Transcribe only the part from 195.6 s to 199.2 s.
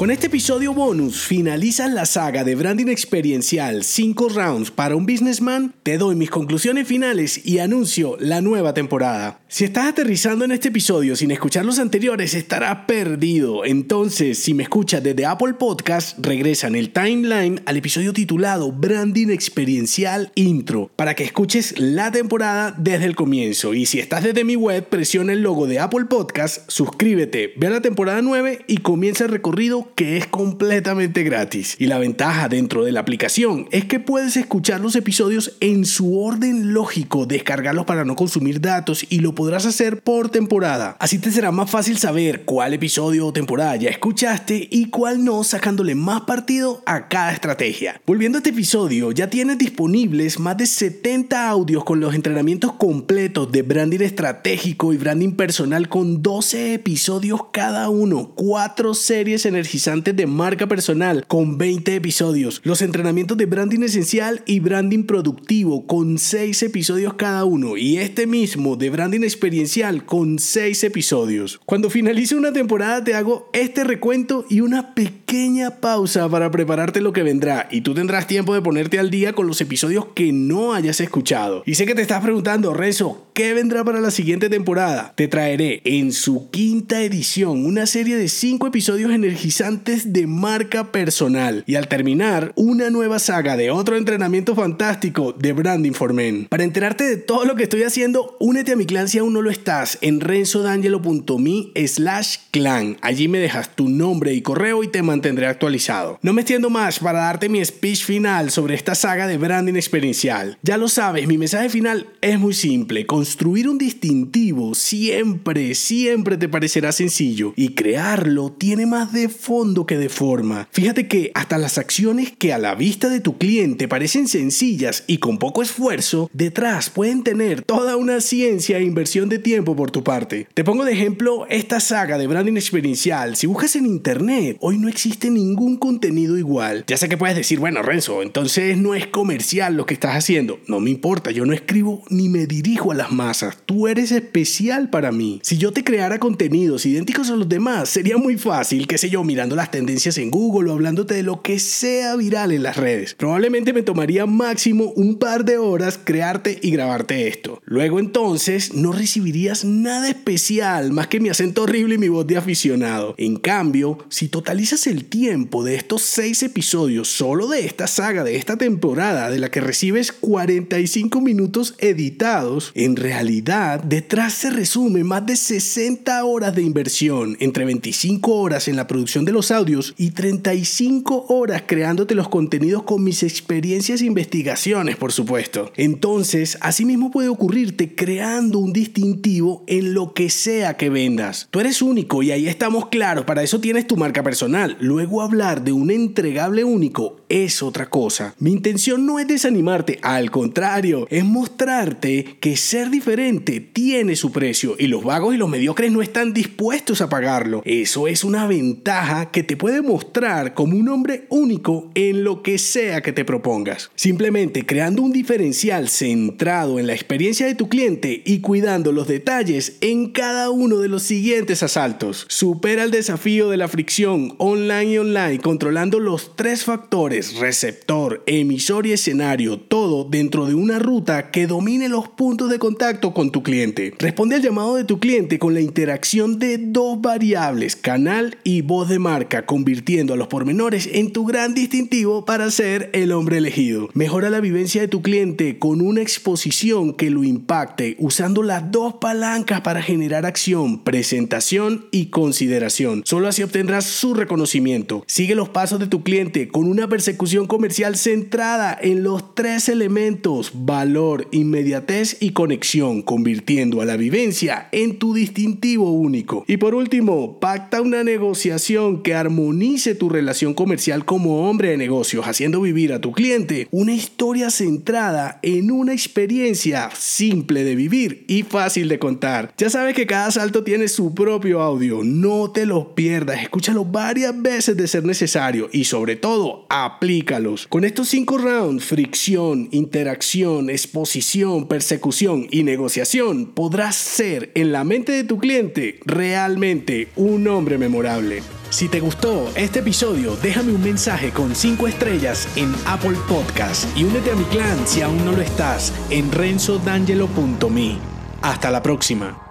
de un entregable único es otra cosa. Mi intención no